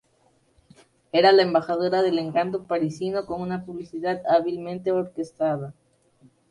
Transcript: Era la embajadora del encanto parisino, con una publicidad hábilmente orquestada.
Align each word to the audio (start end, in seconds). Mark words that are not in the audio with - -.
Era 1.11 1.31
la 1.31 1.43
embajadora 1.43 2.01
del 2.01 2.17
encanto 2.17 2.63
parisino, 2.63 3.27
con 3.27 3.39
una 3.39 3.63
publicidad 3.65 4.23
hábilmente 4.25 4.91
orquestada. 4.91 5.75